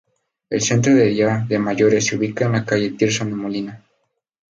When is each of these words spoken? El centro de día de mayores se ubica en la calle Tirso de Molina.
El 0.49 0.61
centro 0.63 0.95
de 0.95 1.05
día 1.09 1.45
de 1.47 1.59
mayores 1.59 2.07
se 2.07 2.17
ubica 2.17 2.45
en 2.45 2.53
la 2.53 2.65
calle 2.65 2.89
Tirso 2.89 3.23
de 3.23 3.35
Molina. 3.35 3.83